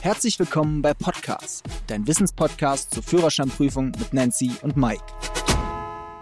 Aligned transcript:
Herzlich 0.00 0.38
willkommen 0.38 0.80
bei 0.82 0.94
Podcast, 0.94 1.64
dein 1.86 2.06
Wissenspodcast 2.06 2.94
zur 2.94 3.02
Führerscheinprüfung 3.02 3.86
mit 3.98 4.14
Nancy 4.14 4.52
und 4.62 4.76
Mike. 4.76 5.02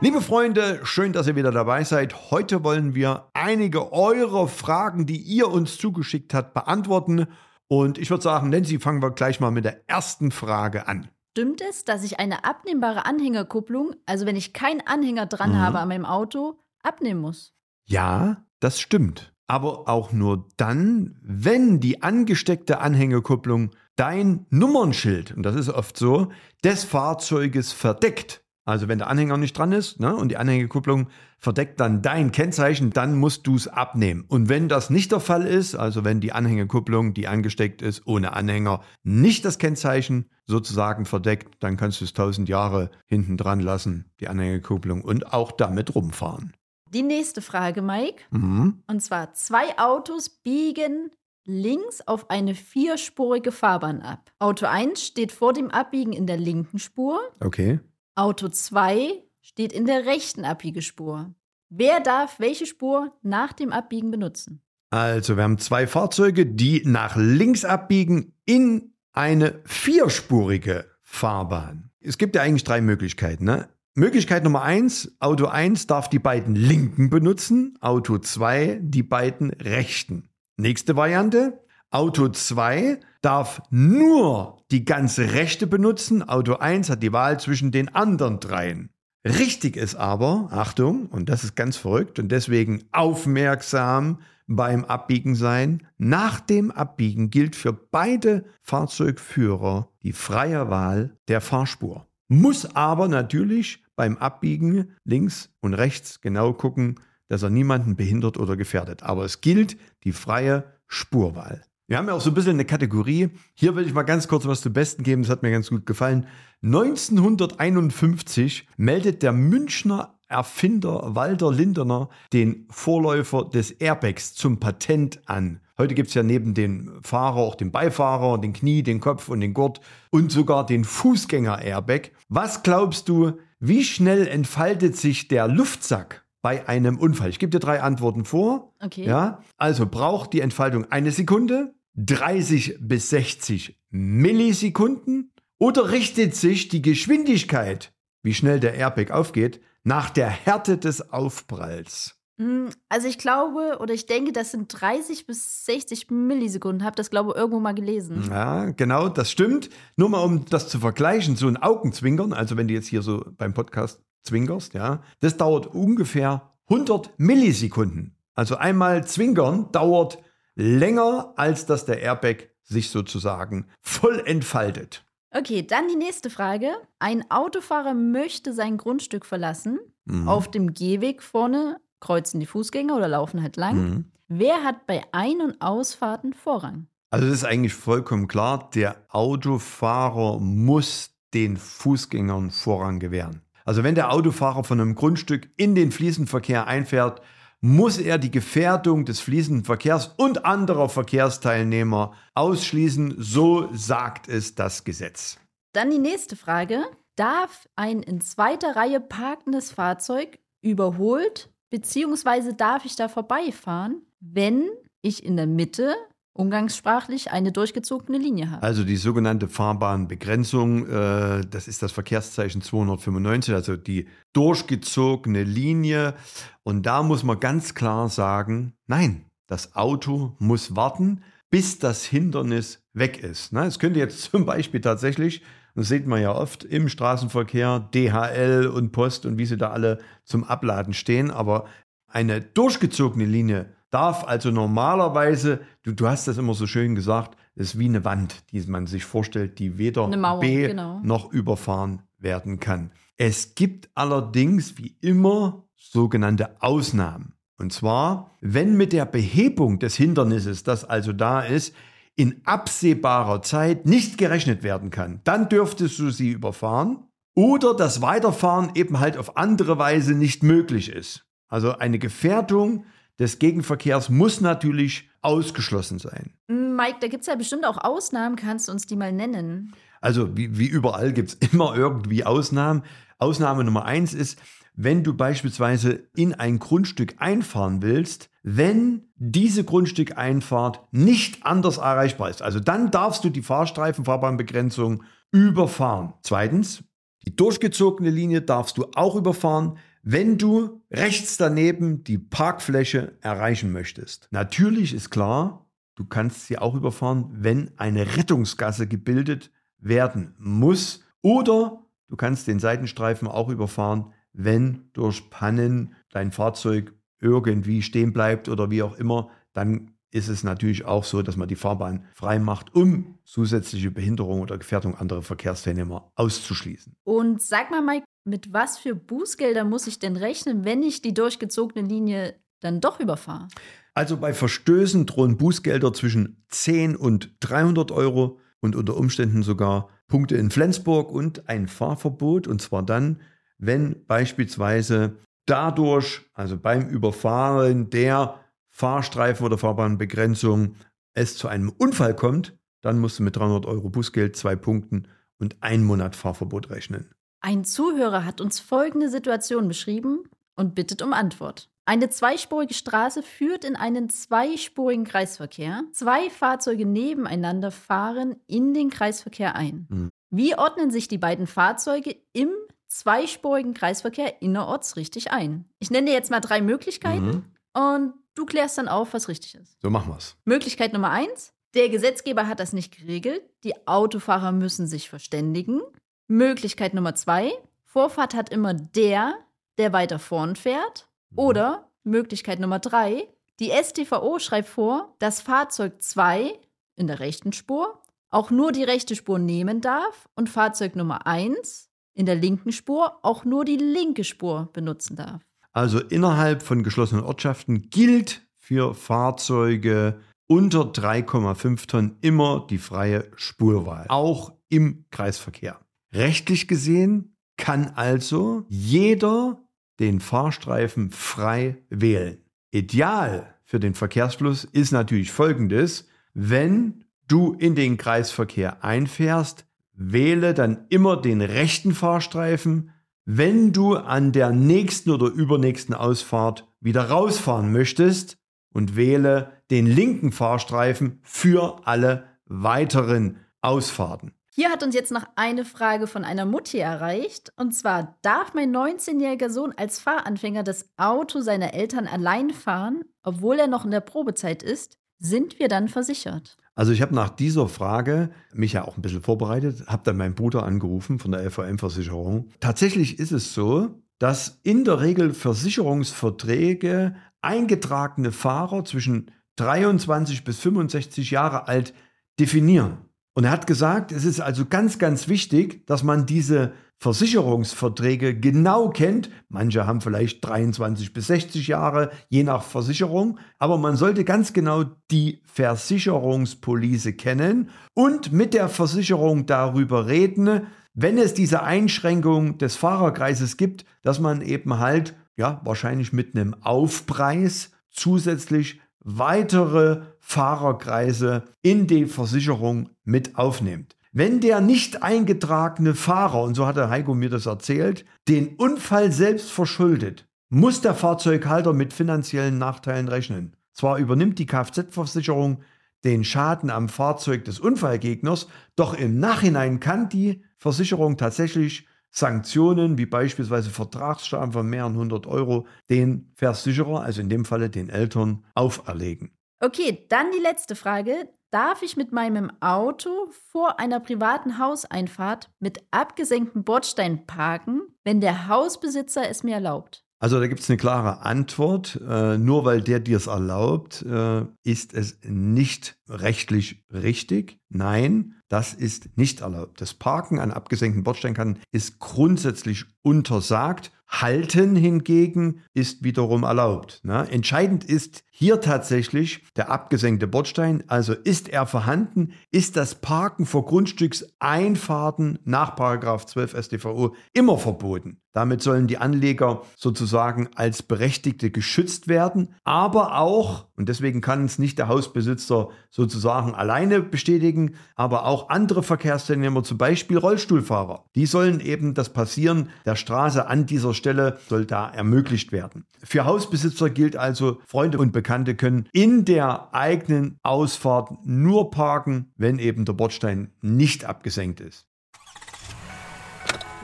Liebe 0.00 0.20
Freunde, 0.20 0.80
schön, 0.84 1.12
dass 1.12 1.26
ihr 1.26 1.36
wieder 1.36 1.50
dabei 1.52 1.84
seid. 1.84 2.30
Heute 2.30 2.64
wollen 2.64 2.94
wir 2.94 3.28
einige 3.34 3.92
eurer 3.92 4.48
Fragen, 4.48 5.06
die 5.06 5.18
ihr 5.20 5.48
uns 5.48 5.76
zugeschickt 5.78 6.34
habt, 6.34 6.54
beantworten. 6.54 7.26
Und 7.68 7.98
ich 7.98 8.10
würde 8.10 8.22
sagen, 8.22 8.48
Nancy, 8.50 8.78
fangen 8.78 9.02
wir 9.02 9.10
gleich 9.10 9.40
mal 9.40 9.50
mit 9.50 9.64
der 9.64 9.88
ersten 9.88 10.30
Frage 10.30 10.86
an. 10.88 11.08
Stimmt 11.32 11.60
es, 11.60 11.84
dass 11.84 12.02
ich 12.02 12.18
eine 12.18 12.44
abnehmbare 12.44 13.04
Anhängerkupplung, 13.06 13.94
also 14.06 14.26
wenn 14.26 14.36
ich 14.36 14.52
keinen 14.52 14.80
Anhänger 14.86 15.26
dran 15.26 15.50
Mhm. 15.52 15.58
habe 15.58 15.78
an 15.78 15.88
meinem 15.88 16.04
Auto, 16.04 16.58
abnehmen 16.82 17.20
muss? 17.20 17.52
Ja, 17.86 18.44
das 18.60 18.80
stimmt. 18.80 19.32
Aber 19.48 19.88
auch 19.88 20.12
nur 20.12 20.46
dann, 20.56 21.18
wenn 21.22 21.80
die 21.80 22.02
angesteckte 22.02 22.80
Anhängerkupplung 22.80 23.70
dein 23.96 24.46
Nummernschild, 24.50 25.32
und 25.32 25.42
das 25.42 25.56
ist 25.56 25.70
oft 25.70 25.96
so, 25.96 26.28
des 26.62 26.84
Fahrzeuges 26.84 27.72
verdeckt. 27.72 28.42
Also 28.68 28.86
wenn 28.86 28.98
der 28.98 29.08
Anhänger 29.08 29.38
nicht 29.38 29.56
dran 29.56 29.72
ist 29.72 29.98
ne, 29.98 30.14
und 30.14 30.28
die 30.28 30.36
Anhängerkupplung 30.36 31.08
verdeckt 31.38 31.80
dann 31.80 32.02
dein 32.02 32.32
Kennzeichen, 32.32 32.90
dann 32.90 33.16
musst 33.16 33.46
du 33.46 33.54
es 33.54 33.66
abnehmen. 33.66 34.26
Und 34.28 34.50
wenn 34.50 34.68
das 34.68 34.90
nicht 34.90 35.10
der 35.10 35.20
Fall 35.20 35.46
ist, 35.46 35.74
also 35.74 36.04
wenn 36.04 36.20
die 36.20 36.32
Anhängerkupplung, 36.32 37.14
die 37.14 37.28
angesteckt 37.28 37.80
ist, 37.80 38.06
ohne 38.06 38.34
Anhänger, 38.34 38.82
nicht 39.04 39.46
das 39.46 39.56
Kennzeichen 39.56 40.28
sozusagen 40.46 41.06
verdeckt, 41.06 41.54
dann 41.60 41.78
kannst 41.78 42.02
du 42.02 42.04
es 42.04 42.12
tausend 42.12 42.50
Jahre 42.50 42.90
hinten 43.06 43.38
dran 43.38 43.60
lassen, 43.60 44.10
die 44.20 44.28
Anhängerkupplung, 44.28 45.00
und 45.00 45.32
auch 45.32 45.50
damit 45.50 45.94
rumfahren. 45.94 46.52
Die 46.92 47.02
nächste 47.02 47.42
Frage, 47.42 47.82
Mike. 47.82 48.22
Mhm. 48.30 48.82
Und 48.86 49.02
zwar, 49.02 49.34
zwei 49.34 49.78
Autos 49.78 50.28
biegen 50.28 51.10
links 51.44 52.02
auf 52.06 52.30
eine 52.30 52.54
vierspurige 52.54 53.52
Fahrbahn 53.52 54.02
ab. 54.02 54.30
Auto 54.38 54.66
1 54.66 55.02
steht 55.02 55.32
vor 55.32 55.52
dem 55.52 55.70
Abbiegen 55.70 56.12
in 56.12 56.26
der 56.26 56.36
linken 56.36 56.78
Spur. 56.78 57.20
Okay. 57.40 57.80
Auto 58.14 58.48
2 58.48 59.22
steht 59.40 59.72
in 59.72 59.86
der 59.86 60.04
rechten 60.04 60.44
Abbiegespur. 60.44 61.34
Wer 61.70 62.00
darf 62.00 62.38
welche 62.38 62.66
Spur 62.66 63.12
nach 63.22 63.52
dem 63.52 63.72
Abbiegen 63.72 64.10
benutzen? 64.10 64.62
Also, 64.90 65.36
wir 65.36 65.42
haben 65.42 65.58
zwei 65.58 65.86
Fahrzeuge, 65.86 66.46
die 66.46 66.82
nach 66.84 67.16
links 67.16 67.64
abbiegen 67.64 68.32
in 68.46 68.94
eine 69.12 69.60
vierspurige 69.64 70.86
Fahrbahn. 71.02 71.90
Es 72.00 72.16
gibt 72.16 72.36
ja 72.36 72.42
eigentlich 72.42 72.64
drei 72.64 72.80
Möglichkeiten. 72.80 73.44
Ne? 73.44 73.68
Möglichkeit 73.98 74.44
Nummer 74.44 74.62
eins, 74.62 75.16
Auto 75.18 75.46
1 75.46 75.88
darf 75.88 76.08
die 76.08 76.20
beiden 76.20 76.54
linken 76.54 77.10
benutzen, 77.10 77.76
Auto 77.80 78.18
2 78.18 78.78
die 78.80 79.02
beiden 79.02 79.50
rechten. 79.50 80.28
Nächste 80.56 80.94
Variante, 80.94 81.64
Auto 81.90 82.28
2 82.28 83.00
darf 83.22 83.60
nur 83.70 84.62
die 84.70 84.84
ganze 84.84 85.32
rechte 85.32 85.66
benutzen, 85.66 86.22
Auto 86.22 86.54
1 86.54 86.90
hat 86.90 87.02
die 87.02 87.12
Wahl 87.12 87.40
zwischen 87.40 87.72
den 87.72 87.92
anderen 87.92 88.38
dreien. 88.38 88.90
Richtig 89.24 89.76
ist 89.76 89.96
aber, 89.96 90.48
Achtung, 90.52 91.06
und 91.06 91.28
das 91.28 91.42
ist 91.42 91.56
ganz 91.56 91.76
verrückt 91.76 92.20
und 92.20 92.30
deswegen 92.30 92.84
aufmerksam 92.92 94.20
beim 94.46 94.84
Abbiegen 94.84 95.34
sein. 95.34 95.88
Nach 95.98 96.38
dem 96.38 96.70
Abbiegen 96.70 97.30
gilt 97.30 97.56
für 97.56 97.72
beide 97.72 98.44
Fahrzeugführer 98.62 99.90
die 100.04 100.12
freie 100.12 100.70
Wahl 100.70 101.16
der 101.26 101.40
Fahrspur. 101.40 102.06
Muss 102.28 102.76
aber 102.76 103.08
natürlich 103.08 103.82
beim 103.98 104.16
Abbiegen 104.16 104.94
links 105.04 105.50
und 105.60 105.74
rechts 105.74 106.20
genau 106.20 106.54
gucken, 106.54 107.00
dass 107.26 107.42
er 107.42 107.50
niemanden 107.50 107.96
behindert 107.96 108.38
oder 108.38 108.56
gefährdet. 108.56 109.02
Aber 109.02 109.24
es 109.24 109.40
gilt 109.40 109.76
die 110.04 110.12
freie 110.12 110.72
Spurwahl. 110.86 111.64
Wir 111.88 111.98
haben 111.98 112.06
ja 112.06 112.14
auch 112.14 112.20
so 112.20 112.30
ein 112.30 112.34
bisschen 112.34 112.52
eine 112.52 112.64
Kategorie. 112.64 113.30
Hier 113.54 113.74
will 113.74 113.86
ich 113.86 113.92
mal 113.92 114.04
ganz 114.04 114.28
kurz 114.28 114.46
was 114.46 114.60
zum 114.60 114.72
Besten 114.72 115.02
geben. 115.02 115.22
Das 115.22 115.32
hat 115.32 115.42
mir 115.42 115.50
ganz 115.50 115.68
gut 115.68 115.84
gefallen. 115.84 116.28
1951 116.62 118.68
meldet 118.76 119.24
der 119.24 119.32
Münchner 119.32 120.14
Erfinder 120.28 121.16
Walter 121.16 121.50
Lindener 121.50 122.08
den 122.32 122.66
Vorläufer 122.70 123.46
des 123.46 123.72
Airbags 123.72 124.34
zum 124.34 124.60
Patent 124.60 125.20
an. 125.26 125.60
Heute 125.78 125.94
gibt 125.94 126.08
es 126.08 126.14
ja 126.14 126.22
neben 126.22 126.54
dem 126.54 127.00
Fahrer 127.02 127.38
auch 127.38 127.54
den 127.54 127.72
Beifahrer, 127.72 128.38
den 128.38 128.52
Knie, 128.52 128.82
den 128.82 129.00
Kopf 129.00 129.28
und 129.28 129.40
den 129.40 129.54
Gurt 129.54 129.80
und 130.10 130.30
sogar 130.30 130.66
den 130.66 130.84
Fußgänger-Airbag. 130.84 132.10
Was 132.28 132.62
glaubst 132.62 133.08
du, 133.08 133.38
wie 133.60 133.84
schnell 133.84 134.26
entfaltet 134.26 134.96
sich 134.96 135.28
der 135.28 135.48
Luftsack 135.48 136.24
bei 136.42 136.68
einem 136.68 136.98
Unfall? 136.98 137.30
Ich 137.30 137.38
gebe 137.38 137.50
dir 137.50 137.58
drei 137.58 137.82
Antworten 137.82 138.24
vor. 138.24 138.74
Okay. 138.80 139.04
Ja, 139.04 139.42
also 139.56 139.86
braucht 139.86 140.32
die 140.32 140.40
Entfaltung 140.40 140.84
eine 140.90 141.10
Sekunde, 141.10 141.74
30 141.96 142.78
bis 142.80 143.10
60 143.10 143.78
Millisekunden 143.90 145.32
oder 145.58 145.90
richtet 145.90 146.36
sich 146.36 146.68
die 146.68 146.82
Geschwindigkeit, 146.82 147.92
wie 148.22 148.34
schnell 148.34 148.60
der 148.60 148.74
Airbag 148.74 149.10
aufgeht, 149.10 149.60
nach 149.82 150.10
der 150.10 150.28
Härte 150.28 150.78
des 150.78 151.10
Aufpralls? 151.12 152.17
Hm, 152.38 152.70
Also 152.88 153.08
ich 153.08 153.18
glaube 153.18 153.78
oder 153.80 153.92
ich 153.94 154.06
denke, 154.06 154.32
das 154.32 154.52
sind 154.52 154.68
30 154.68 155.26
bis 155.26 155.66
60 155.66 156.10
Millisekunden. 156.10 156.84
Hab 156.84 156.96
das 156.96 157.10
glaube 157.10 157.30
ich 157.32 157.36
irgendwo 157.36 157.60
mal 157.60 157.74
gelesen. 157.74 158.24
Ja, 158.30 158.66
genau, 158.70 159.08
das 159.08 159.30
stimmt. 159.30 159.70
Nur 159.96 160.08
mal 160.08 160.22
um 160.24 160.44
das 160.46 160.68
zu 160.68 160.78
vergleichen, 160.78 161.36
so 161.36 161.48
ein 161.48 161.56
Augenzwinkern, 161.56 162.32
also 162.32 162.56
wenn 162.56 162.68
du 162.68 162.74
jetzt 162.74 162.88
hier 162.88 163.02
so 163.02 163.24
beim 163.36 163.54
Podcast 163.54 164.00
zwinkerst, 164.22 164.74
ja, 164.74 165.02
das 165.20 165.36
dauert 165.36 165.66
ungefähr 165.66 166.52
100 166.68 167.10
Millisekunden. 167.18 168.14
Also 168.34 168.56
einmal 168.56 169.06
zwinkern 169.06 169.72
dauert 169.72 170.18
länger, 170.54 171.32
als 171.36 171.66
dass 171.66 171.86
der 171.86 172.00
Airbag 172.00 172.50
sich 172.62 172.90
sozusagen 172.90 173.66
voll 173.80 174.22
entfaltet. 174.24 175.04
Okay, 175.30 175.66
dann 175.66 175.88
die 175.88 175.96
nächste 175.96 176.30
Frage. 176.30 176.70
Ein 176.98 177.30
Autofahrer 177.30 177.94
möchte 177.94 178.52
sein 178.52 178.76
Grundstück 178.76 179.26
verlassen. 179.26 179.78
Mhm. 180.04 180.28
Auf 180.28 180.50
dem 180.50 180.72
Gehweg 180.74 181.22
vorne 181.22 181.80
kreuzen 182.00 182.40
die 182.40 182.46
Fußgänger 182.46 182.96
oder 182.96 183.08
laufen 183.08 183.42
halt 183.42 183.56
lang. 183.56 183.76
Mhm. 183.76 184.04
Wer 184.28 184.62
hat 184.64 184.86
bei 184.86 185.02
Ein- 185.12 185.40
und 185.40 185.60
Ausfahrten 185.60 186.34
Vorrang? 186.34 186.86
Also 187.10 187.26
das 187.26 187.36
ist 187.36 187.44
eigentlich 187.44 187.74
vollkommen 187.74 188.28
klar, 188.28 188.68
der 188.74 188.96
Autofahrer 189.08 190.38
muss 190.38 191.10
den 191.32 191.56
Fußgängern 191.56 192.50
Vorrang 192.50 192.98
gewähren. 192.98 193.42
Also 193.64 193.82
wenn 193.84 193.94
der 193.94 194.12
Autofahrer 194.12 194.64
von 194.64 194.80
einem 194.80 194.94
Grundstück 194.94 195.50
in 195.56 195.74
den 195.74 195.92
fließenden 195.92 196.28
Verkehr 196.28 196.66
einfährt, 196.66 197.22
muss 197.60 197.98
er 197.98 198.18
die 198.18 198.30
Gefährdung 198.30 199.04
des 199.04 199.20
fließenden 199.20 199.64
Verkehrs 199.64 200.14
und 200.16 200.44
anderer 200.44 200.88
Verkehrsteilnehmer 200.88 202.12
ausschließen, 202.34 203.14
so 203.18 203.68
sagt 203.72 204.28
es 204.28 204.54
das 204.54 204.84
Gesetz. 204.84 205.38
Dann 205.72 205.90
die 205.90 205.98
nächste 205.98 206.36
Frage. 206.36 206.84
Darf 207.16 207.68
ein 207.74 208.02
in 208.02 208.20
zweiter 208.20 208.76
Reihe 208.76 209.00
parkendes 209.00 209.72
Fahrzeug 209.72 210.38
überholt, 210.60 211.50
beziehungsweise 211.70 212.54
darf 212.54 212.84
ich 212.84 212.96
da 212.96 213.08
vorbeifahren, 213.08 214.02
wenn 214.20 214.68
ich 215.02 215.24
in 215.24 215.36
der 215.36 215.46
Mitte 215.46 215.94
umgangssprachlich 216.32 217.32
eine 217.32 217.50
durchgezogene 217.50 218.18
Linie 218.18 218.50
habe? 218.50 218.62
Also 218.62 218.84
die 218.84 218.96
sogenannte 218.96 219.48
Fahrbahnbegrenzung, 219.48 220.86
äh, 220.86 221.40
das 221.50 221.66
ist 221.66 221.82
das 221.82 221.92
Verkehrszeichen 221.92 222.62
295, 222.62 223.54
also 223.54 223.76
die 223.76 224.08
durchgezogene 224.32 225.42
Linie. 225.42 226.14
Und 226.62 226.86
da 226.86 227.02
muss 227.02 227.24
man 227.24 227.40
ganz 227.40 227.74
klar 227.74 228.08
sagen, 228.08 228.74
nein, 228.86 229.24
das 229.48 229.74
Auto 229.74 230.36
muss 230.38 230.76
warten, 230.76 231.22
bis 231.50 231.78
das 231.78 232.04
Hindernis 232.04 232.82
weg 232.92 233.22
ist. 233.22 233.52
Ne? 233.52 233.64
Es 233.64 233.78
könnte 233.78 233.98
jetzt 233.98 234.22
zum 234.30 234.46
Beispiel 234.46 234.80
tatsächlich, 234.80 235.42
das 235.78 235.88
sieht 235.88 236.08
man 236.08 236.20
ja 236.20 236.34
oft 236.34 236.64
im 236.64 236.88
Straßenverkehr, 236.88 237.88
DHL 237.94 238.66
und 238.66 238.90
Post 238.90 239.26
und 239.26 239.38
wie 239.38 239.46
sie 239.46 239.56
da 239.56 239.70
alle 239.70 239.98
zum 240.24 240.42
Abladen 240.42 240.92
stehen, 240.92 241.30
aber 241.30 241.66
eine 242.08 242.40
durchgezogene 242.40 243.24
Linie 243.24 243.72
darf 243.90 244.24
also 244.24 244.50
normalerweise, 244.50 245.60
du, 245.84 245.92
du 245.92 246.08
hast 246.08 246.26
das 246.26 246.36
immer 246.36 246.54
so 246.54 246.66
schön 246.66 246.94
gesagt, 246.94 247.36
ist 247.54 247.78
wie 247.78 247.84
eine 247.86 248.04
Wand, 248.04 248.50
die 248.50 248.60
man 248.62 248.86
sich 248.86 249.04
vorstellt, 249.04 249.60
die 249.60 249.78
weder 249.78 250.08
Mauer, 250.08 250.40
B 250.40 250.66
genau. 250.66 251.00
noch 251.02 251.32
überfahren 251.32 252.02
werden 252.18 252.58
kann. 252.58 252.90
Es 253.16 253.54
gibt 253.54 253.88
allerdings 253.94 254.78
wie 254.78 254.96
immer 255.00 255.64
sogenannte 255.76 256.60
Ausnahmen. 256.60 257.34
Und 257.56 257.72
zwar, 257.72 258.36
wenn 258.40 258.76
mit 258.76 258.92
der 258.92 259.06
Behebung 259.06 259.78
des 259.78 259.96
Hindernisses, 259.96 260.62
das 260.64 260.84
also 260.84 261.12
da 261.12 261.40
ist, 261.40 261.74
in 262.18 262.40
absehbarer 262.44 263.42
Zeit 263.42 263.86
nicht 263.86 264.18
gerechnet 264.18 264.64
werden 264.64 264.90
kann, 264.90 265.20
dann 265.22 265.48
dürftest 265.48 266.00
du 266.00 266.10
sie 266.10 266.30
überfahren 266.32 267.04
oder 267.36 267.74
das 267.74 268.02
Weiterfahren 268.02 268.72
eben 268.74 268.98
halt 268.98 269.16
auf 269.16 269.36
andere 269.36 269.78
Weise 269.78 270.14
nicht 270.14 270.42
möglich 270.42 270.90
ist. 270.90 271.24
Also 271.46 271.78
eine 271.78 272.00
Gefährdung 272.00 272.84
des 273.20 273.38
Gegenverkehrs 273.38 274.08
muss 274.08 274.40
natürlich 274.40 275.08
ausgeschlossen 275.22 276.00
sein. 276.00 276.32
Mike, 276.48 276.98
da 277.00 277.06
gibt 277.06 277.20
es 277.20 277.28
ja 277.28 277.36
bestimmt 277.36 277.64
auch 277.64 277.78
Ausnahmen. 277.78 278.34
Kannst 278.34 278.66
du 278.66 278.72
uns 278.72 278.86
die 278.86 278.96
mal 278.96 279.12
nennen? 279.12 279.72
Also 280.00 280.36
wie, 280.36 280.58
wie 280.58 280.66
überall 280.66 281.12
gibt 281.12 281.28
es 281.28 281.34
immer 281.52 281.76
irgendwie 281.76 282.24
Ausnahmen. 282.24 282.82
Ausnahme 283.18 283.64
Nummer 283.64 283.84
eins 283.84 284.14
ist, 284.14 284.38
wenn 284.74 285.02
du 285.02 285.12
beispielsweise 285.12 286.08
in 286.14 286.34
ein 286.34 286.60
Grundstück 286.60 287.16
einfahren 287.18 287.82
willst, 287.82 288.30
wenn 288.44 289.08
diese 289.16 289.64
Grundstückeinfahrt 289.64 290.80
nicht 290.92 291.44
anders 291.44 291.78
erreichbar 291.78 292.30
ist. 292.30 292.42
Also 292.42 292.60
dann 292.60 292.92
darfst 292.92 293.24
du 293.24 293.28
die 293.28 293.42
Fahrstreifen, 293.42 294.04
Fahrbahnbegrenzung 294.04 295.02
überfahren. 295.32 296.14
Zweitens, 296.22 296.84
die 297.26 297.34
durchgezogene 297.34 298.10
Linie 298.10 298.40
darfst 298.40 298.78
du 298.78 298.86
auch 298.94 299.16
überfahren, 299.16 299.78
wenn 300.02 300.38
du 300.38 300.80
rechts 300.90 301.36
daneben 301.36 302.04
die 302.04 302.18
Parkfläche 302.18 303.18
erreichen 303.20 303.72
möchtest. 303.72 304.28
Natürlich 304.30 304.94
ist 304.94 305.10
klar, 305.10 305.66
du 305.96 306.04
kannst 306.04 306.46
sie 306.46 306.56
auch 306.56 306.74
überfahren, 306.74 307.28
wenn 307.32 307.72
eine 307.76 308.16
Rettungsgasse 308.16 308.86
gebildet 308.86 309.50
werden 309.78 310.34
muss 310.38 311.04
oder 311.20 311.84
du 312.08 312.16
kannst 312.16 312.46
den 312.46 312.58
Seitenstreifen 312.58 313.28
auch 313.28 313.48
überfahren, 313.48 314.12
wenn 314.32 314.90
durch 314.92 315.30
Pannen 315.30 315.94
dein 316.10 316.32
Fahrzeug 316.32 316.94
irgendwie 317.20 317.82
stehen 317.82 318.12
bleibt 318.12 318.48
oder 318.48 318.70
wie 318.70 318.82
auch 318.82 318.94
immer, 318.96 319.30
dann 319.52 319.92
ist 320.10 320.28
es 320.28 320.42
natürlich 320.42 320.84
auch 320.84 321.04
so, 321.04 321.22
dass 321.22 321.36
man 321.36 321.48
die 321.48 321.56
Fahrbahn 321.56 322.04
frei 322.14 322.38
macht, 322.38 322.74
um 322.74 323.18
zusätzliche 323.24 323.90
Behinderung 323.90 324.40
oder 324.40 324.56
Gefährdung 324.56 324.94
anderer 324.94 325.22
Verkehrsteilnehmer 325.22 326.12
auszuschließen. 326.14 326.94
Und 327.04 327.42
sag 327.42 327.70
mal, 327.70 327.82
Mike, 327.82 328.04
mit 328.24 328.52
was 328.52 328.78
für 328.78 328.94
Bußgelder 328.94 329.64
muss 329.64 329.86
ich 329.86 329.98
denn 329.98 330.16
rechnen, 330.16 330.64
wenn 330.64 330.82
ich 330.82 331.02
die 331.02 331.14
durchgezogene 331.14 331.86
Linie 331.86 332.36
dann 332.60 332.80
doch 332.80 333.00
überfahre? 333.00 333.48
Also 333.94 334.16
bei 334.16 334.32
Verstößen 334.32 335.06
drohen 335.06 335.36
Bußgelder 335.36 335.92
zwischen 335.92 336.44
10 336.48 336.96
und 336.96 337.34
300 337.40 337.90
Euro 337.90 338.38
und 338.60 338.76
unter 338.76 338.96
Umständen 338.96 339.42
sogar 339.42 339.88
Punkte 340.08 340.36
in 340.36 340.50
Flensburg 340.50 341.12
und 341.12 341.48
ein 341.48 341.68
Fahrverbot. 341.68 342.46
Und 342.46 342.60
zwar 342.60 342.82
dann, 342.82 343.20
wenn 343.58 344.04
beispielsweise 344.06 345.16
dadurch, 345.46 346.22
also 346.34 346.58
beim 346.58 346.88
Überfahren 346.88 347.90
der 347.90 348.40
Fahrstreifen 348.70 349.44
oder 349.46 349.58
Fahrbahnbegrenzung, 349.58 350.74
es 351.14 351.36
zu 351.36 351.48
einem 351.48 351.70
Unfall 351.70 352.14
kommt, 352.14 352.56
dann 352.80 352.98
musst 352.98 353.18
du 353.18 353.22
mit 353.22 353.36
300 353.36 353.66
Euro 353.66 353.90
Bußgeld, 353.90 354.36
zwei 354.36 354.56
Punkten 354.56 355.08
und 355.38 355.56
ein 355.60 355.84
Monat 355.84 356.16
Fahrverbot 356.16 356.70
rechnen. 356.70 357.10
Ein 357.40 357.64
Zuhörer 357.64 358.24
hat 358.24 358.40
uns 358.40 358.60
folgende 358.60 359.08
Situation 359.08 359.68
beschrieben 359.68 360.24
und 360.58 360.74
bittet 360.74 361.00
um 361.00 361.12
Antwort. 361.12 361.70
Eine 361.86 362.10
zweispurige 362.10 362.74
Straße 362.74 363.22
führt 363.22 363.64
in 363.64 363.74
einen 363.74 364.10
zweispurigen 364.10 365.04
Kreisverkehr. 365.04 365.84
Zwei 365.92 366.28
Fahrzeuge 366.28 366.84
nebeneinander 366.84 367.70
fahren 367.70 368.36
in 368.46 368.74
den 368.74 368.90
Kreisverkehr 368.90 369.54
ein. 369.54 369.86
Mhm. 369.88 370.10
Wie 370.30 370.54
ordnen 370.54 370.90
sich 370.90 371.08
die 371.08 371.16
beiden 371.16 371.46
Fahrzeuge 371.46 372.14
im 372.34 372.50
zweispurigen 372.88 373.72
Kreisverkehr 373.72 374.42
innerorts 374.42 374.96
richtig 374.96 375.30
ein? 375.30 375.64
Ich 375.78 375.90
nenne 375.90 376.08
dir 376.08 376.12
jetzt 376.12 376.30
mal 376.30 376.40
drei 376.40 376.60
Möglichkeiten 376.60 377.26
mhm. 377.26 377.44
und 377.72 378.12
du 378.34 378.44
klärst 378.44 378.76
dann 378.76 378.88
auf, 378.88 379.14
was 379.14 379.28
richtig 379.28 379.54
ist. 379.54 379.80
So 379.80 379.88
machen 379.88 380.12
wir 380.12 380.18
es. 380.18 380.36
Möglichkeit 380.44 380.92
Nummer 380.92 381.10
eins. 381.10 381.54
Der 381.74 381.88
Gesetzgeber 381.88 382.46
hat 382.46 382.60
das 382.60 382.74
nicht 382.74 382.98
geregelt. 382.98 383.42
Die 383.64 383.86
Autofahrer 383.86 384.52
müssen 384.52 384.86
sich 384.86 385.08
verständigen. 385.08 385.80
Möglichkeit 386.26 386.92
Nummer 386.92 387.14
zwei. 387.14 387.52
Vorfahrt 387.84 388.34
hat 388.34 388.50
immer 388.50 388.74
der, 388.74 389.38
der 389.78 389.92
weiter 389.92 390.18
vorn 390.18 390.56
fährt. 390.56 391.08
Mhm. 391.30 391.38
Oder 391.38 391.90
Möglichkeit 392.04 392.60
Nummer 392.60 392.78
drei, 392.78 393.28
die 393.60 393.70
STVO 393.70 394.38
schreibt 394.38 394.68
vor, 394.68 395.14
dass 395.18 395.40
Fahrzeug 395.40 396.02
2 396.02 396.52
in 396.96 397.06
der 397.06 397.20
rechten 397.20 397.52
Spur 397.52 398.02
auch 398.30 398.50
nur 398.50 398.72
die 398.72 398.84
rechte 398.84 399.16
Spur 399.16 399.38
nehmen 399.38 399.80
darf 399.80 400.28
und 400.34 400.48
Fahrzeug 400.48 400.96
Nummer 400.96 401.26
1 401.26 401.90
in 402.14 402.26
der 402.26 402.34
linken 402.34 402.72
Spur 402.72 403.18
auch 403.22 403.44
nur 403.44 403.64
die 403.64 403.76
linke 403.76 404.24
Spur 404.24 404.68
benutzen 404.72 405.16
darf. 405.16 405.42
Also 405.72 406.00
innerhalb 406.00 406.62
von 406.62 406.82
geschlossenen 406.82 407.24
Ortschaften 407.24 407.90
gilt 407.90 408.46
für 408.56 408.94
Fahrzeuge 408.94 410.20
unter 410.46 410.82
3,5 410.82 411.86
Tonnen 411.86 412.16
immer 412.20 412.66
die 412.68 412.78
freie 412.78 413.30
Spurwahl, 413.36 414.06
auch 414.08 414.52
im 414.68 415.04
Kreisverkehr. 415.10 415.78
Rechtlich 416.12 416.68
gesehen 416.68 417.36
kann 417.56 417.92
also 417.94 418.64
jeder 418.68 419.62
den 420.00 420.20
Fahrstreifen 420.20 421.10
frei 421.10 421.78
wählen. 421.90 422.38
Ideal 422.70 423.54
für 423.64 423.80
den 423.80 423.94
Verkehrsfluss 423.94 424.64
ist 424.64 424.92
natürlich 424.92 425.32
folgendes. 425.32 426.08
Wenn 426.34 427.04
du 427.26 427.54
in 427.54 427.74
den 427.74 427.96
Kreisverkehr 427.96 428.84
einfährst, 428.84 429.66
wähle 429.92 430.54
dann 430.54 430.86
immer 430.88 431.16
den 431.16 431.40
rechten 431.40 431.94
Fahrstreifen. 431.94 432.90
Wenn 433.24 433.72
du 433.72 433.96
an 433.96 434.32
der 434.32 434.50
nächsten 434.50 435.10
oder 435.10 435.26
übernächsten 435.26 435.94
Ausfahrt 435.94 436.66
wieder 436.80 437.10
rausfahren 437.10 437.72
möchtest 437.72 438.38
und 438.72 438.96
wähle 438.96 439.52
den 439.70 439.86
linken 439.86 440.32
Fahrstreifen 440.32 441.18
für 441.22 441.86
alle 441.86 442.24
weiteren 442.46 443.38
Ausfahrten. 443.60 444.32
Hier 444.58 444.70
hat 444.70 444.82
uns 444.82 444.96
jetzt 444.96 445.12
noch 445.12 445.22
eine 445.36 445.64
Frage 445.64 446.08
von 446.08 446.24
einer 446.24 446.44
Mutti 446.44 446.78
erreicht. 446.78 447.52
Und 447.54 447.76
zwar, 447.76 448.18
darf 448.22 448.54
mein 448.54 448.74
19-jähriger 448.74 449.50
Sohn 449.50 449.72
als 449.76 450.00
Fahranfänger 450.00 450.64
das 450.64 450.86
Auto 450.96 451.42
seiner 451.42 451.74
Eltern 451.74 452.08
allein 452.08 452.50
fahren, 452.50 453.04
obwohl 453.22 453.60
er 453.60 453.68
noch 453.68 453.84
in 453.84 453.92
der 453.92 454.00
Probezeit 454.00 454.64
ist? 454.64 454.98
Sind 455.20 455.60
wir 455.60 455.68
dann 455.68 455.86
versichert? 455.86 456.56
Also 456.74 456.90
ich 456.90 457.02
habe 457.02 457.14
nach 457.14 457.28
dieser 457.28 457.68
Frage 457.68 458.30
mich 458.52 458.72
ja 458.72 458.84
auch 458.84 458.96
ein 458.96 459.02
bisschen 459.02 459.22
vorbereitet, 459.22 459.86
habe 459.86 460.02
dann 460.02 460.16
meinen 460.16 460.34
Bruder 460.34 460.64
angerufen 460.64 461.20
von 461.20 461.30
der 461.30 461.44
LVM-Versicherung. 461.44 462.48
Tatsächlich 462.58 463.20
ist 463.20 463.30
es 463.30 463.54
so, 463.54 464.02
dass 464.18 464.58
in 464.64 464.82
der 464.82 465.00
Regel 465.00 465.34
Versicherungsverträge 465.34 467.14
eingetragene 467.42 468.32
Fahrer 468.32 468.84
zwischen 468.84 469.30
23 469.54 470.42
bis 470.42 470.58
65 470.58 471.30
Jahre 471.30 471.68
alt 471.68 471.94
definieren. 472.40 473.07
Und 473.38 473.44
er 473.44 473.52
hat 473.52 473.68
gesagt, 473.68 474.10
es 474.10 474.24
ist 474.24 474.40
also 474.40 474.66
ganz, 474.66 474.98
ganz 474.98 475.28
wichtig, 475.28 475.86
dass 475.86 476.02
man 476.02 476.26
diese 476.26 476.72
Versicherungsverträge 476.96 478.34
genau 478.36 478.88
kennt. 478.88 479.30
Manche 479.48 479.86
haben 479.86 480.00
vielleicht 480.00 480.44
23 480.44 481.12
bis 481.12 481.28
60 481.28 481.68
Jahre, 481.68 482.10
je 482.30 482.42
nach 482.42 482.64
Versicherung. 482.64 483.38
Aber 483.60 483.78
man 483.78 483.94
sollte 483.94 484.24
ganz 484.24 484.52
genau 484.54 484.86
die 485.12 485.40
Versicherungspolice 485.44 487.12
kennen 487.12 487.70
und 487.94 488.32
mit 488.32 488.54
der 488.54 488.68
Versicherung 488.68 489.46
darüber 489.46 490.08
reden, 490.08 490.66
wenn 490.94 491.16
es 491.16 491.32
diese 491.32 491.62
Einschränkung 491.62 492.58
des 492.58 492.74
Fahrerkreises 492.74 493.56
gibt, 493.56 493.84
dass 494.02 494.18
man 494.18 494.42
eben 494.42 494.80
halt, 494.80 495.14
ja, 495.36 495.60
wahrscheinlich 495.62 496.12
mit 496.12 496.34
einem 496.34 496.56
Aufpreis 496.60 497.70
zusätzlich 497.88 498.80
weitere 499.00 500.02
Fahrerkreise 500.20 501.44
in 501.62 501.86
die 501.86 502.06
Versicherung 502.06 502.90
mit 503.04 503.36
aufnimmt. 503.36 503.96
Wenn 504.12 504.40
der 504.40 504.60
nicht 504.60 505.02
eingetragene 505.02 505.94
Fahrer, 505.94 506.42
und 506.42 506.54
so 506.54 506.66
hat 506.66 506.76
der 506.76 506.90
Heiko 506.90 507.14
mir 507.14 507.30
das 507.30 507.46
erzählt, 507.46 508.04
den 508.28 508.56
Unfall 508.56 509.12
selbst 509.12 509.50
verschuldet, 509.50 510.26
muss 510.48 510.80
der 510.80 510.94
Fahrzeughalter 510.94 511.72
mit 511.72 511.92
finanziellen 511.92 512.58
Nachteilen 512.58 513.08
rechnen. 513.08 513.56
Zwar 513.72 513.98
übernimmt 513.98 514.38
die 514.38 514.46
Kfz-Versicherung 514.46 515.62
den 516.04 516.24
Schaden 516.24 516.70
am 516.70 516.88
Fahrzeug 516.88 517.44
des 517.44 517.58
Unfallgegners, 517.58 518.46
doch 518.76 518.94
im 518.94 519.18
Nachhinein 519.18 519.80
kann 519.80 520.08
die 520.08 520.42
Versicherung 520.56 521.16
tatsächlich 521.16 521.86
Sanktionen 522.10 522.98
wie 522.98 523.06
beispielsweise 523.06 523.70
Vertragsstrafen 523.70 524.52
von 524.52 524.68
mehreren 524.68 524.96
hundert 524.96 525.26
Euro 525.26 525.66
den 525.90 526.32
Versicherer, 526.34 527.02
also 527.02 527.20
in 527.20 527.28
dem 527.28 527.44
Falle 527.44 527.70
den 527.70 527.88
Eltern, 527.88 528.44
auferlegen. 528.54 529.36
Okay, 529.60 530.06
dann 530.08 530.30
die 530.30 530.42
letzte 530.42 530.76
Frage. 530.76 531.28
Darf 531.50 531.82
ich 531.82 531.96
mit 531.96 532.12
meinem 532.12 532.52
Auto 532.60 533.30
vor 533.50 533.80
einer 533.80 534.00
privaten 534.00 534.58
Hauseinfahrt 534.58 535.50
mit 535.60 535.82
abgesenktem 535.90 536.62
Bordstein 536.62 537.24
parken, 537.26 537.80
wenn 538.04 538.20
der 538.20 538.48
Hausbesitzer 538.48 539.30
es 539.30 539.42
mir 539.42 539.54
erlaubt? 539.54 540.04
Also 540.20 540.40
da 540.40 540.48
gibt 540.48 540.60
es 540.60 540.68
eine 540.68 540.76
klare 540.76 541.22
Antwort. 541.22 542.00
Äh, 542.06 542.38
nur 542.38 542.64
weil 542.64 542.82
der 542.82 543.00
dir 543.00 543.16
es 543.16 543.28
erlaubt, 543.28 544.02
äh, 544.02 544.44
ist 544.64 544.94
es 544.94 545.18
nicht 545.22 545.96
rechtlich 546.08 546.84
richtig. 546.92 547.60
Nein, 547.68 548.34
das 548.48 548.74
ist 548.74 549.16
nicht 549.16 549.40
erlaubt. 549.40 549.80
Das 549.80 549.94
Parken 549.94 550.38
an 550.38 550.50
abgesenkten 550.50 551.04
Bordsteinkanten 551.04 551.62
ist 551.70 551.98
grundsätzlich 551.98 552.84
untersagt. 553.02 553.92
Halten 554.08 554.74
hingegen 554.74 555.62
ist 555.74 556.02
wiederum 556.02 556.42
erlaubt. 556.42 557.00
Ne? 557.04 557.28
Entscheidend 557.30 557.84
ist 557.84 558.24
hier 558.38 558.60
tatsächlich 558.60 559.44
der 559.56 559.68
abgesenkte 559.68 560.28
Bordstein. 560.28 560.84
Also 560.86 561.12
ist 561.12 561.48
er 561.48 561.66
vorhanden, 561.66 562.34
ist 562.52 562.76
das 562.76 562.94
Parken 562.94 563.46
vor 563.46 563.64
Grundstückseinfahrten 563.64 565.40
nach 565.44 565.74
12 565.74 566.56
StVO 566.62 567.16
immer 567.32 567.58
verboten. 567.58 568.20
Damit 568.38 568.62
sollen 568.62 568.86
die 568.86 568.98
Anleger 568.98 569.62
sozusagen 569.74 570.50
als 570.54 570.84
Berechtigte 570.84 571.50
geschützt 571.50 572.06
werden, 572.06 572.54
aber 572.62 573.18
auch, 573.18 573.66
und 573.74 573.88
deswegen 573.88 574.20
kann 574.20 574.44
es 574.44 574.60
nicht 574.60 574.78
der 574.78 574.86
Hausbesitzer 574.86 575.70
sozusagen 575.90 576.54
alleine 576.54 577.00
bestätigen, 577.00 577.74
aber 577.96 578.26
auch 578.26 578.50
andere 578.50 578.84
Verkehrsteilnehmer, 578.84 579.64
zum 579.64 579.78
Beispiel 579.78 580.18
Rollstuhlfahrer, 580.18 581.06
die 581.16 581.26
sollen 581.26 581.58
eben 581.58 581.94
das 581.94 582.12
Passieren 582.12 582.68
der 582.86 582.94
Straße 582.94 583.48
an 583.48 583.66
dieser 583.66 583.92
Stelle 583.92 584.38
soll 584.48 584.66
da 584.66 584.88
ermöglicht 584.88 585.50
werden. 585.50 585.86
Für 586.04 586.24
Hausbesitzer 586.24 586.90
gilt 586.90 587.16
also, 587.16 587.58
Freunde 587.66 587.98
und 587.98 588.12
Bekannte 588.28 588.56
können 588.56 588.86
in 588.92 589.24
der 589.24 589.70
eigenen 589.72 590.38
Ausfahrt 590.42 591.12
nur 591.24 591.70
parken, 591.70 592.30
wenn 592.36 592.58
eben 592.58 592.84
der 592.84 592.92
Bordstein 592.92 593.52
nicht 593.62 594.04
abgesenkt 594.04 594.60
ist. 594.60 594.86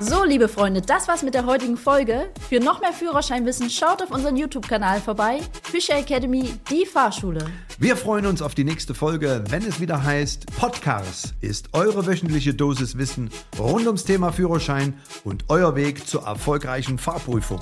So, 0.01 0.25
liebe 0.25 0.49
Freunde, 0.49 0.81
das 0.81 1.07
war's 1.07 1.23
mit 1.23 1.35
der 1.35 1.45
heutigen 1.45 1.77
Folge. 1.77 2.31
Für 2.49 2.61
noch 2.61 2.81
mehr 2.81 2.95
Führerscheinwissen 2.95 3.69
schaut 3.69 4.03
auf 4.03 4.11
unseren 4.11 4.37
YouTube-Kanal 4.37 5.03
vorbei. 5.03 5.41
Fischer 5.63 5.99
Academy, 5.99 6.49
die 6.71 6.87
Fahrschule. 6.87 7.45
Wir 7.79 7.99
freuen 7.99 8.25
uns 8.25 8.41
auf 8.41 8.55
die 8.55 8.65
nächste 8.65 8.95
Folge, 8.95 9.45
wenn 9.51 9.67
es 9.67 9.81
wieder 9.81 10.03
heißt, 10.03 10.47
Podcast 10.57 11.35
ist 11.43 11.75
eure 11.75 12.07
wöchentliche 12.07 12.55
Dosis 12.55 12.97
Wissen 12.97 13.29
rund 13.59 13.87
ums 13.87 14.05
Thema 14.05 14.33
Führerschein 14.33 14.95
und 15.25 15.45
euer 15.49 15.77
Weg 15.77 16.09
zur 16.09 16.23
erfolgreichen 16.23 16.97
Fahrprüfung. 16.97 17.61